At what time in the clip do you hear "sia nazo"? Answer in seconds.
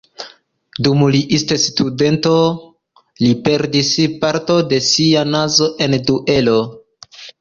4.89-5.69